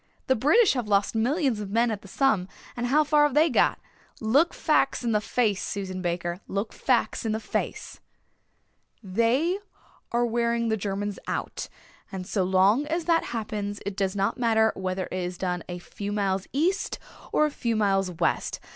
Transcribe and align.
The 0.25 0.35
British 0.35 0.73
have 0.73 0.87
lost 0.87 1.13
millions 1.13 1.59
of 1.59 1.69
men 1.69 1.91
at 1.91 2.01
the 2.01 2.07
Somme 2.07 2.47
and 2.75 2.87
how 2.87 3.03
far 3.03 3.21
have 3.25 3.35
they 3.35 3.51
got? 3.51 3.77
Look 4.19 4.51
facts 4.51 5.03
in 5.03 5.11
the 5.11 5.21
face, 5.21 5.61
Susan 5.63 6.01
Baker, 6.01 6.39
look 6.47 6.73
facts 6.73 7.23
in 7.23 7.33
the 7.33 7.39
face." 7.39 7.99
"They 9.03 9.59
are 10.11 10.25
wearing 10.25 10.69
the 10.69 10.75
Germans 10.75 11.19
out 11.27 11.69
and 12.11 12.25
so 12.25 12.43
long 12.43 12.87
as 12.87 13.05
that 13.05 13.25
happens 13.25 13.79
it 13.85 13.95
does 13.95 14.15
not 14.15 14.39
matter 14.39 14.73
whether 14.75 15.05
it 15.11 15.19
is 15.19 15.37
done 15.37 15.61
a 15.69 15.77
few 15.77 16.11
miles 16.11 16.47
east 16.51 16.97
or 17.31 17.45
a 17.45 17.51
few 17.51 17.75
miles 17.75 18.09
west. 18.09 18.59